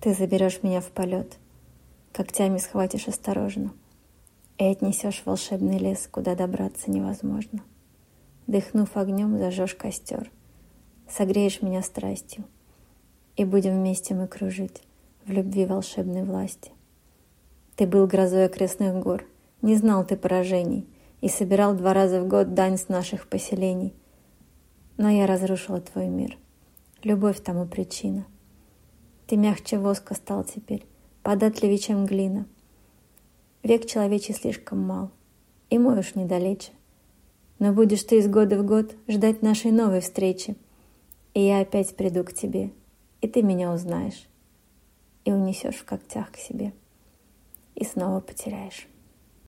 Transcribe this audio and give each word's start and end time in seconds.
Ты 0.00 0.14
заберешь 0.14 0.62
меня 0.62 0.80
в 0.80 0.90
полет, 0.92 1.36
когтями 2.12 2.56
схватишь 2.56 3.06
осторожно 3.06 3.74
и 4.56 4.64
отнесешь 4.64 5.20
в 5.20 5.26
волшебный 5.26 5.76
лес, 5.76 6.08
куда 6.10 6.34
добраться 6.34 6.90
невозможно. 6.90 7.60
Дыхнув 8.46 8.96
огнем, 8.96 9.36
зажжешь 9.36 9.74
костер, 9.74 10.30
согреешь 11.06 11.60
меня 11.60 11.82
страстью, 11.82 12.44
и 13.36 13.44
будем 13.44 13.74
вместе 13.74 14.14
мы 14.14 14.26
кружить 14.26 14.82
в 15.26 15.32
любви 15.32 15.66
волшебной 15.66 16.24
власти. 16.24 16.72
Ты 17.76 17.86
был 17.86 18.06
грозой 18.06 18.46
окрестных 18.46 18.98
гор, 19.00 19.26
не 19.60 19.76
знал 19.76 20.06
ты 20.06 20.16
поражений 20.16 20.88
и 21.20 21.28
собирал 21.28 21.74
два 21.74 21.92
раза 21.92 22.22
в 22.22 22.26
год 22.26 22.54
дань 22.54 22.78
с 22.78 22.88
наших 22.88 23.28
поселений. 23.28 23.92
Но 24.96 25.10
я 25.10 25.26
разрушила 25.26 25.82
твой 25.82 26.08
мир. 26.08 26.38
Любовь 27.02 27.42
тому 27.42 27.66
причина. 27.66 28.24
Ты 29.30 29.36
мягче 29.36 29.78
воска 29.78 30.16
стал 30.16 30.42
теперь, 30.42 30.84
податливее, 31.22 31.78
чем 31.78 32.04
глина. 32.04 32.46
Век 33.62 33.86
человечий 33.86 34.34
слишком 34.34 34.80
мал, 34.80 35.12
и 35.68 35.78
мой 35.78 36.00
уж 36.00 36.16
недалече. 36.16 36.72
Но 37.60 37.72
будешь 37.72 38.02
ты 38.02 38.18
из 38.18 38.26
года 38.26 38.58
в 38.58 38.66
год 38.66 38.96
ждать 39.06 39.40
нашей 39.40 39.70
новой 39.70 40.00
встречи, 40.00 40.56
и 41.32 41.42
я 41.42 41.60
опять 41.60 41.94
приду 41.94 42.24
к 42.24 42.32
тебе, 42.32 42.72
и 43.20 43.28
ты 43.28 43.42
меня 43.42 43.72
узнаешь, 43.72 44.26
и 45.24 45.30
унесешь 45.30 45.76
в 45.76 45.84
когтях 45.84 46.32
к 46.32 46.36
себе, 46.36 46.72
и 47.76 47.84
снова 47.84 48.18
потеряешь. 48.18 48.88